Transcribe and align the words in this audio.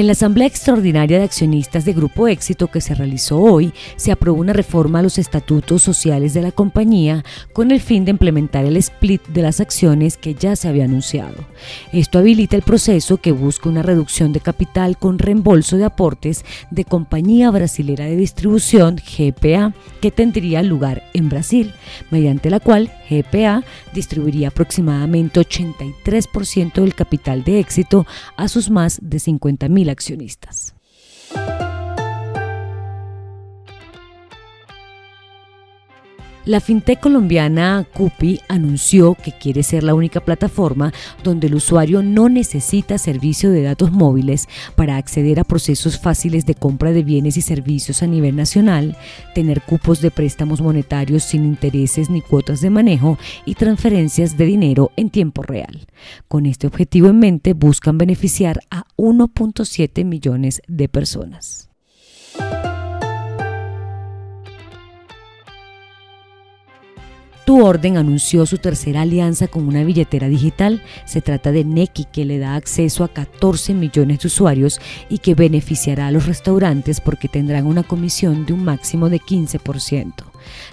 En 0.00 0.06
la 0.06 0.12
Asamblea 0.12 0.46
Extraordinaria 0.46 1.18
de 1.18 1.24
Accionistas 1.24 1.84
de 1.84 1.92
Grupo 1.92 2.26
Éxito 2.26 2.68
que 2.68 2.80
se 2.80 2.94
realizó 2.94 3.38
hoy, 3.38 3.74
se 3.96 4.10
aprobó 4.10 4.40
una 4.40 4.54
reforma 4.54 5.00
a 5.00 5.02
los 5.02 5.18
estatutos 5.18 5.82
sociales 5.82 6.32
de 6.32 6.40
la 6.40 6.52
compañía 6.52 7.22
con 7.52 7.70
el 7.70 7.82
fin 7.82 8.06
de 8.06 8.12
implementar 8.12 8.64
el 8.64 8.78
split 8.78 9.20
de 9.26 9.42
las 9.42 9.60
acciones 9.60 10.16
que 10.16 10.32
ya 10.32 10.56
se 10.56 10.68
había 10.68 10.86
anunciado. 10.86 11.34
Esto 11.92 12.18
habilita 12.18 12.56
el 12.56 12.62
proceso 12.62 13.18
que 13.18 13.32
busca 13.32 13.68
una 13.68 13.82
reducción 13.82 14.32
de 14.32 14.40
capital 14.40 14.96
con 14.96 15.18
reembolso 15.18 15.76
de 15.76 15.84
aportes 15.84 16.46
de 16.70 16.86
Compañía 16.86 17.50
Brasilera 17.50 18.06
de 18.06 18.16
Distribución, 18.16 18.96
GPA, 18.96 19.74
que 20.00 20.10
tendría 20.10 20.62
lugar 20.62 21.10
en 21.12 21.28
Brasil, 21.28 21.74
mediante 22.10 22.48
la 22.48 22.60
cual 22.60 22.90
GPA 23.10 23.64
distribuiría 23.92 24.48
aproximadamente 24.48 25.40
83% 25.40 26.72
del 26.80 26.94
capital 26.94 27.44
de 27.44 27.60
éxito 27.60 28.06
a 28.38 28.48
sus 28.48 28.70
más 28.70 28.98
de 29.02 29.18
50.000 29.18 29.89
accionistas. 29.90 30.74
La 36.46 36.60
fintech 36.60 37.00
colombiana 37.00 37.86
Cupi 37.92 38.40
anunció 38.48 39.14
que 39.14 39.32
quiere 39.32 39.62
ser 39.62 39.84
la 39.84 39.94
única 39.94 40.20
plataforma 40.20 40.90
donde 41.22 41.48
el 41.48 41.54
usuario 41.54 42.02
no 42.02 42.30
necesita 42.30 42.96
servicio 42.96 43.50
de 43.50 43.62
datos 43.62 43.92
móviles 43.92 44.48
para 44.74 44.96
acceder 44.96 45.38
a 45.38 45.44
procesos 45.44 45.98
fáciles 45.98 46.46
de 46.46 46.54
compra 46.54 46.92
de 46.92 47.02
bienes 47.02 47.36
y 47.36 47.42
servicios 47.42 48.02
a 48.02 48.06
nivel 48.06 48.36
nacional, 48.36 48.96
tener 49.34 49.60
cupos 49.60 50.00
de 50.00 50.10
préstamos 50.10 50.62
monetarios 50.62 51.24
sin 51.24 51.44
intereses 51.44 52.08
ni 52.08 52.22
cuotas 52.22 52.62
de 52.62 52.70
manejo 52.70 53.18
y 53.44 53.54
transferencias 53.54 54.38
de 54.38 54.46
dinero 54.46 54.92
en 54.96 55.10
tiempo 55.10 55.42
real. 55.42 55.86
Con 56.26 56.46
este 56.46 56.66
objetivo 56.66 57.08
en 57.08 57.18
mente 57.18 57.52
buscan 57.52 57.98
beneficiar 57.98 58.60
a 58.70 58.86
1.7 58.96 60.06
millones 60.06 60.62
de 60.66 60.88
personas. 60.88 61.68
Tu 67.50 67.66
Orden 67.66 67.96
anunció 67.96 68.46
su 68.46 68.58
tercera 68.58 69.00
alianza 69.00 69.48
con 69.48 69.66
una 69.66 69.82
billetera 69.82 70.28
digital. 70.28 70.84
Se 71.04 71.20
trata 71.20 71.50
de 71.50 71.64
Neki, 71.64 72.04
que 72.04 72.24
le 72.24 72.38
da 72.38 72.54
acceso 72.54 73.02
a 73.02 73.08
14 73.08 73.74
millones 73.74 74.20
de 74.20 74.28
usuarios 74.28 74.80
y 75.08 75.18
que 75.18 75.34
beneficiará 75.34 76.06
a 76.06 76.10
los 76.12 76.26
restaurantes 76.26 77.00
porque 77.00 77.26
tendrán 77.26 77.66
una 77.66 77.82
comisión 77.82 78.46
de 78.46 78.52
un 78.52 78.62
máximo 78.62 79.10
de 79.10 79.18
15%. 79.18 80.12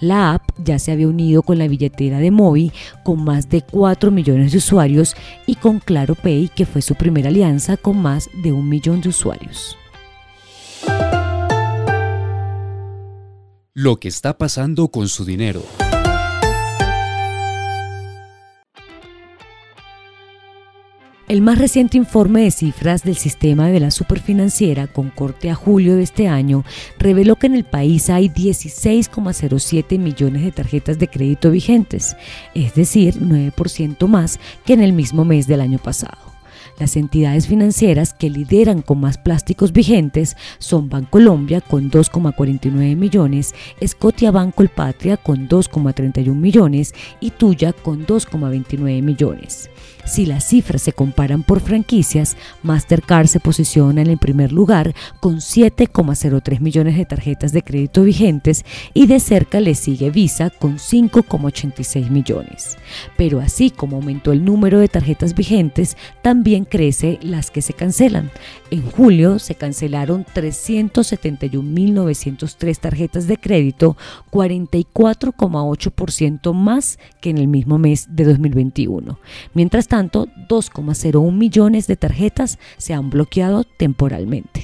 La 0.00 0.32
app 0.32 0.48
ya 0.64 0.78
se 0.78 0.92
había 0.92 1.08
unido 1.08 1.42
con 1.42 1.58
la 1.58 1.68
billetera 1.68 2.20
de 2.20 2.30
Movi 2.30 2.72
con 3.04 3.22
más 3.22 3.50
de 3.50 3.60
4 3.60 4.10
millones 4.10 4.52
de 4.52 4.56
usuarios 4.56 5.14
y 5.46 5.56
con 5.56 5.78
Claro 5.78 6.14
Pay, 6.14 6.48
que 6.56 6.64
fue 6.64 6.80
su 6.80 6.94
primera 6.94 7.28
alianza 7.28 7.76
con 7.76 8.00
más 8.00 8.30
de 8.42 8.50
un 8.50 8.70
millón 8.70 9.02
de 9.02 9.10
usuarios. 9.10 9.76
Lo 13.74 14.00
que 14.00 14.08
está 14.08 14.38
pasando 14.38 14.88
con 14.88 15.08
su 15.08 15.26
dinero. 15.26 15.62
El 21.32 21.40
más 21.40 21.56
reciente 21.56 21.96
informe 21.96 22.42
de 22.42 22.50
cifras 22.50 23.04
del 23.04 23.16
sistema 23.16 23.68
de 23.68 23.80
la 23.80 23.90
superfinanciera 23.90 24.86
con 24.86 25.08
corte 25.08 25.48
a 25.48 25.54
julio 25.54 25.96
de 25.96 26.02
este 26.02 26.28
año 26.28 26.62
reveló 26.98 27.36
que 27.36 27.46
en 27.46 27.54
el 27.54 27.64
país 27.64 28.10
hay 28.10 28.28
16,07 28.28 29.98
millones 29.98 30.42
de 30.42 30.52
tarjetas 30.52 30.98
de 30.98 31.08
crédito 31.08 31.50
vigentes, 31.50 32.18
es 32.54 32.74
decir, 32.74 33.14
9% 33.14 34.06
más 34.08 34.40
que 34.66 34.74
en 34.74 34.82
el 34.82 34.92
mismo 34.92 35.24
mes 35.24 35.46
del 35.46 35.62
año 35.62 35.78
pasado. 35.78 36.31
Las 36.78 36.96
entidades 36.96 37.46
financieras 37.46 38.14
que 38.14 38.30
lideran 38.30 38.82
con 38.82 39.00
más 39.00 39.18
plásticos 39.18 39.72
vigentes 39.72 40.36
son 40.58 40.88
Bancolombia 40.88 41.60
con 41.60 41.90
2,49 41.90 42.96
millones, 42.96 43.54
Banco 44.32 44.62
El 44.62 44.68
Patria 44.68 45.16
con 45.16 45.48
2,31 45.48 46.34
millones 46.34 46.94
y 47.20 47.30
Tuya 47.30 47.72
con 47.72 48.06
2,29 48.06 49.02
millones. 49.02 49.70
Si 50.04 50.26
las 50.26 50.44
cifras 50.44 50.82
se 50.82 50.92
comparan 50.92 51.44
por 51.44 51.60
franquicias, 51.60 52.36
Mastercard 52.62 53.28
se 53.28 53.38
posiciona 53.38 54.02
en 54.02 54.08
el 54.08 54.18
primer 54.18 54.52
lugar 54.52 54.94
con 55.20 55.36
7,03 55.36 56.60
millones 56.60 56.96
de 56.96 57.04
tarjetas 57.04 57.52
de 57.52 57.62
crédito 57.62 58.02
vigentes 58.02 58.64
y 58.94 59.06
de 59.06 59.20
cerca 59.20 59.60
le 59.60 59.76
sigue 59.76 60.10
Visa 60.10 60.50
con 60.50 60.78
5,86 60.78 62.10
millones. 62.10 62.76
Pero 63.16 63.40
así 63.40 63.70
como 63.70 63.96
aumentó 63.96 64.32
el 64.32 64.44
número 64.44 64.80
de 64.80 64.88
tarjetas 64.88 65.34
vigentes, 65.34 65.96
también 66.20 66.51
crece 66.60 67.18
las 67.22 67.50
que 67.50 67.62
se 67.62 67.72
cancelan. 67.72 68.30
En 68.70 68.82
julio 68.90 69.38
se 69.38 69.54
cancelaron 69.54 70.24
371.903 70.24 72.78
tarjetas 72.78 73.26
de 73.26 73.38
crédito, 73.38 73.96
44,8% 74.30 76.52
más 76.52 76.98
que 77.20 77.30
en 77.30 77.38
el 77.38 77.48
mismo 77.48 77.78
mes 77.78 78.08
de 78.10 78.24
2021. 78.24 79.18
Mientras 79.54 79.88
tanto, 79.88 80.28
2,01 80.48 81.32
millones 81.32 81.86
de 81.86 81.96
tarjetas 81.96 82.58
se 82.76 82.92
han 82.94 83.10
bloqueado 83.10 83.64
temporalmente. 83.64 84.61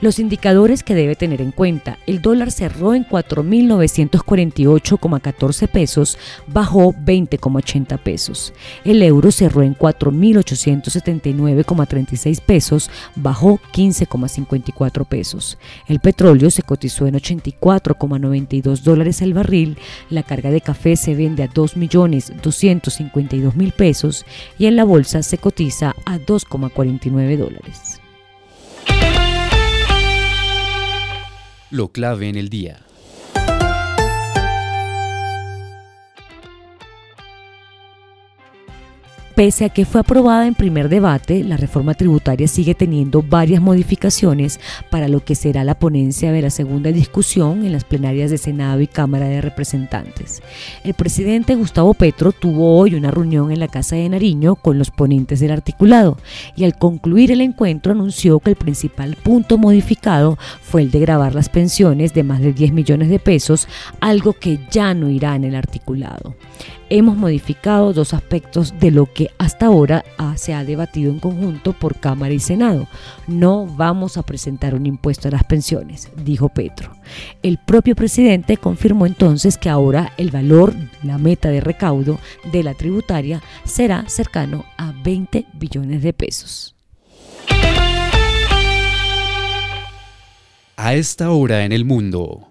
Los 0.00 0.20
indicadores 0.20 0.84
que 0.84 0.94
debe 0.94 1.16
tener 1.16 1.42
en 1.42 1.50
cuenta. 1.50 1.98
El 2.06 2.22
dólar 2.22 2.52
cerró 2.52 2.94
en 2.94 3.04
4.948,14 3.04 5.68
pesos, 5.68 6.16
bajó 6.46 6.94
20,80 6.94 7.98
pesos. 7.98 8.52
El 8.84 9.02
euro 9.02 9.32
cerró 9.32 9.62
en 9.62 9.74
4.879,36 9.74 12.40
pesos, 12.40 12.92
bajó 13.16 13.58
15,54 13.72 15.04
pesos. 15.04 15.58
El 15.88 15.98
petróleo 15.98 16.48
se 16.50 16.62
cotizó 16.62 17.08
en 17.08 17.14
84,92 17.14 18.82
dólares 18.82 19.20
el 19.20 19.34
barril. 19.34 19.78
La 20.10 20.22
carga 20.22 20.52
de 20.52 20.60
café 20.60 20.94
se 20.94 21.16
vende 21.16 21.42
a 21.42 21.50
2.252.000 21.50 23.72
pesos 23.72 24.24
y 24.58 24.66
en 24.66 24.76
la 24.76 24.84
bolsa 24.84 25.24
se 25.24 25.38
cotiza 25.38 25.96
a 26.04 26.18
2,49 26.18 27.36
dólares. 27.36 28.00
Lo 31.70 31.88
clave 31.92 32.28
en 32.28 32.36
el 32.36 32.48
día. 32.48 32.87
Pese 39.38 39.66
a 39.66 39.68
que 39.68 39.84
fue 39.84 40.00
aprobada 40.00 40.48
en 40.48 40.56
primer 40.56 40.88
debate, 40.88 41.44
la 41.44 41.56
reforma 41.56 41.94
tributaria 41.94 42.48
sigue 42.48 42.74
teniendo 42.74 43.22
varias 43.22 43.62
modificaciones 43.62 44.58
para 44.90 45.06
lo 45.06 45.24
que 45.24 45.36
será 45.36 45.62
la 45.62 45.78
ponencia 45.78 46.32
de 46.32 46.42
la 46.42 46.50
segunda 46.50 46.90
discusión 46.90 47.64
en 47.64 47.70
las 47.70 47.84
plenarias 47.84 48.32
de 48.32 48.38
Senado 48.38 48.80
y 48.80 48.88
Cámara 48.88 49.28
de 49.28 49.40
Representantes. 49.40 50.42
El 50.82 50.94
presidente 50.94 51.54
Gustavo 51.54 51.94
Petro 51.94 52.32
tuvo 52.32 52.80
hoy 52.80 52.96
una 52.96 53.12
reunión 53.12 53.52
en 53.52 53.60
la 53.60 53.68
Casa 53.68 53.94
de 53.94 54.08
Nariño 54.08 54.56
con 54.56 54.76
los 54.76 54.90
ponentes 54.90 55.38
del 55.38 55.52
articulado 55.52 56.18
y 56.56 56.64
al 56.64 56.76
concluir 56.76 57.30
el 57.30 57.40
encuentro 57.40 57.92
anunció 57.92 58.40
que 58.40 58.50
el 58.50 58.56
principal 58.56 59.14
punto 59.14 59.56
modificado 59.56 60.36
fue 60.62 60.82
el 60.82 60.90
de 60.90 60.98
grabar 60.98 61.36
las 61.36 61.48
pensiones 61.48 62.12
de 62.12 62.24
más 62.24 62.40
de 62.40 62.52
10 62.52 62.72
millones 62.72 63.08
de 63.08 63.20
pesos, 63.20 63.68
algo 64.00 64.32
que 64.32 64.58
ya 64.68 64.94
no 64.94 65.08
irá 65.08 65.36
en 65.36 65.44
el 65.44 65.54
articulado 65.54 66.34
hemos 66.90 67.16
modificado 67.16 67.92
dos 67.92 68.14
aspectos 68.14 68.74
de 68.78 68.90
lo 68.90 69.06
que 69.12 69.30
hasta 69.38 69.66
ahora 69.66 70.04
se 70.36 70.54
ha 70.54 70.64
debatido 70.64 71.10
en 71.10 71.18
conjunto 71.18 71.72
por 71.72 71.96
Cámara 71.96 72.32
y 72.32 72.38
Senado. 72.38 72.86
No 73.26 73.66
vamos 73.66 74.16
a 74.16 74.22
presentar 74.22 74.74
un 74.74 74.86
impuesto 74.86 75.28
a 75.28 75.30
las 75.30 75.44
pensiones, 75.44 76.10
dijo 76.16 76.48
Petro. 76.48 76.92
El 77.42 77.58
propio 77.58 77.94
presidente 77.94 78.56
confirmó 78.56 79.06
entonces 79.06 79.58
que 79.58 79.68
ahora 79.68 80.12
el 80.16 80.30
valor, 80.30 80.74
la 81.02 81.18
meta 81.18 81.50
de 81.50 81.60
recaudo 81.60 82.18
de 82.52 82.62
la 82.62 82.74
tributaria 82.74 83.42
será 83.64 84.08
cercano 84.08 84.64
a 84.76 84.92
20 85.02 85.46
billones 85.54 86.02
de 86.02 86.12
pesos. 86.12 86.74
A 90.76 90.94
esta 90.94 91.30
hora 91.32 91.64
en 91.64 91.72
el 91.72 91.84
mundo. 91.84 92.47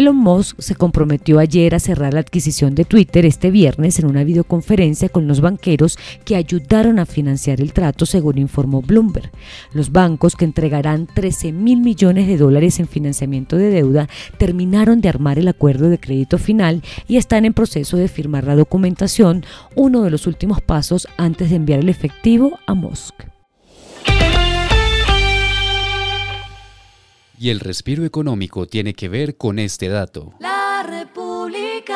Elon 0.00 0.16
Musk 0.16 0.58
se 0.62 0.76
comprometió 0.76 1.38
ayer 1.38 1.74
a 1.74 1.78
cerrar 1.78 2.14
la 2.14 2.20
adquisición 2.20 2.74
de 2.74 2.86
Twitter 2.86 3.26
este 3.26 3.50
viernes 3.50 3.98
en 3.98 4.06
una 4.06 4.24
videoconferencia 4.24 5.10
con 5.10 5.28
los 5.28 5.42
banqueros 5.42 5.98
que 6.24 6.36
ayudaron 6.36 6.98
a 6.98 7.04
financiar 7.04 7.60
el 7.60 7.74
trato, 7.74 8.06
según 8.06 8.38
informó 8.38 8.80
Bloomberg. 8.80 9.30
Los 9.74 9.92
bancos 9.92 10.36
que 10.36 10.46
entregarán 10.46 11.06
13 11.06 11.52
mil 11.52 11.82
millones 11.82 12.28
de 12.28 12.38
dólares 12.38 12.80
en 12.80 12.88
financiamiento 12.88 13.58
de 13.58 13.68
deuda 13.68 14.08
terminaron 14.38 15.02
de 15.02 15.10
armar 15.10 15.38
el 15.38 15.48
acuerdo 15.48 15.90
de 15.90 16.00
crédito 16.00 16.38
final 16.38 16.82
y 17.06 17.18
están 17.18 17.44
en 17.44 17.52
proceso 17.52 17.98
de 17.98 18.08
firmar 18.08 18.44
la 18.44 18.56
documentación, 18.56 19.44
uno 19.74 20.00
de 20.00 20.08
los 20.08 20.26
últimos 20.26 20.62
pasos 20.62 21.08
antes 21.18 21.50
de 21.50 21.56
enviar 21.56 21.80
el 21.80 21.90
efectivo 21.90 22.58
a 22.66 22.72
Musk. 22.72 23.39
Y 27.42 27.48
el 27.48 27.58
respiro 27.60 28.04
económico 28.04 28.66
tiene 28.66 28.92
que 28.92 29.08
ver 29.08 29.38
con 29.38 29.58
este 29.58 29.88
dato. 29.88 30.34
La 30.40 30.84
República. 30.86 31.94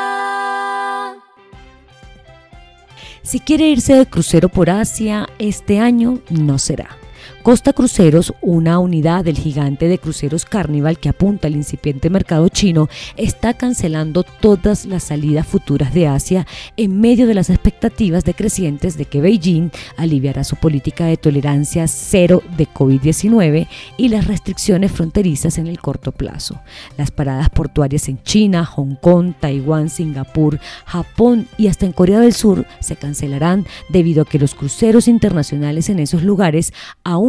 Si 3.22 3.40
quiere 3.40 3.68
irse 3.68 3.94
de 3.94 4.06
crucero 4.06 4.48
por 4.48 4.70
Asia, 4.70 5.28
este 5.38 5.80
año 5.80 6.20
no 6.30 6.58
será. 6.58 6.96
Costa 7.44 7.74
Cruceros, 7.74 8.32
una 8.40 8.78
unidad 8.78 9.22
del 9.22 9.36
gigante 9.36 9.86
de 9.86 9.98
cruceros 9.98 10.46
Carnival 10.46 10.98
que 10.98 11.10
apunta 11.10 11.46
al 11.46 11.54
incipiente 11.54 12.08
mercado 12.08 12.48
chino, 12.48 12.88
está 13.18 13.52
cancelando 13.52 14.22
todas 14.22 14.86
las 14.86 15.02
salidas 15.02 15.46
futuras 15.46 15.92
de 15.92 16.06
Asia 16.06 16.46
en 16.78 17.02
medio 17.02 17.26
de 17.26 17.34
las 17.34 17.50
expectativas 17.50 18.24
decrecientes 18.24 18.96
de 18.96 19.04
que 19.04 19.20
Beijing 19.20 19.68
aliviará 19.98 20.42
su 20.42 20.56
política 20.56 21.04
de 21.04 21.18
tolerancia 21.18 21.86
cero 21.86 22.42
de 22.56 22.66
COVID-19 22.66 23.68
y 23.98 24.08
las 24.08 24.26
restricciones 24.26 24.90
fronterizas 24.90 25.58
en 25.58 25.66
el 25.66 25.78
corto 25.80 26.12
plazo. 26.12 26.62
Las 26.96 27.10
paradas 27.10 27.50
portuarias 27.50 28.08
en 28.08 28.22
China, 28.22 28.64
Hong 28.64 28.94
Kong, 28.94 29.34
Taiwán, 29.38 29.90
Singapur, 29.90 30.58
Japón 30.86 31.46
y 31.58 31.66
hasta 31.66 31.84
en 31.84 31.92
Corea 31.92 32.20
del 32.20 32.32
Sur 32.32 32.64
se 32.80 32.96
cancelarán 32.96 33.66
debido 33.90 34.22
a 34.22 34.24
que 34.24 34.38
los 34.38 34.54
cruceros 34.54 35.08
internacionales 35.08 35.90
en 35.90 35.98
esos 35.98 36.22
lugares 36.22 36.72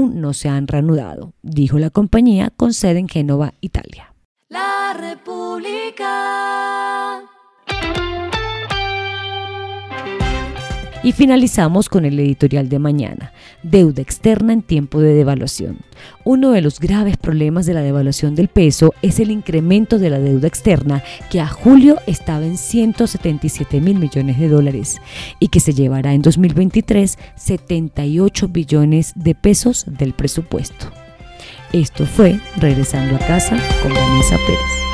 no 0.05 0.33
se 0.33 0.49
han 0.49 0.67
reanudado, 0.67 1.33
dijo 1.41 1.79
la 1.79 1.89
compañía 1.89 2.51
con 2.55 2.73
sede 2.73 2.99
en 2.99 3.07
Génova, 3.07 3.53
Italia. 3.61 4.13
La 4.49 4.93
República. 4.97 6.05
Y 11.05 11.11
finalizamos 11.11 11.87
con 11.87 12.03
el 12.03 12.19
editorial 12.19 12.67
de 12.67 12.79
mañana, 12.79 13.31
deuda 13.61 14.01
externa 14.01 14.53
en 14.53 14.63
tiempo 14.63 14.99
de 14.99 15.13
devaluación. 15.13 15.77
Uno 16.23 16.49
de 16.49 16.61
los 16.61 16.79
graves 16.79 17.15
problemas 17.15 17.67
de 17.67 17.75
la 17.75 17.83
devaluación 17.83 18.33
del 18.33 18.47
peso 18.47 18.91
es 19.03 19.19
el 19.19 19.29
incremento 19.29 19.99
de 19.99 20.09
la 20.09 20.17
deuda 20.17 20.47
externa 20.47 21.03
que 21.29 21.39
a 21.41 21.47
julio 21.47 21.97
estaba 22.07 22.43
en 22.43 22.57
177 22.57 23.81
mil 23.81 23.99
millones 23.99 24.39
de 24.39 24.49
dólares 24.49 24.97
y 25.39 25.49
que 25.49 25.59
se 25.59 25.75
llevará 25.75 26.15
en 26.15 26.23
2023 26.23 27.19
78 27.35 28.47
billones 28.47 29.13
de 29.13 29.35
pesos 29.35 29.85
del 29.87 30.13
presupuesto. 30.13 30.87
Esto 31.71 32.07
fue 32.07 32.39
Regresando 32.57 33.15
a 33.15 33.19
casa 33.19 33.59
con 33.83 33.93
Vanessa 33.93 34.37
Pérez. 34.47 34.84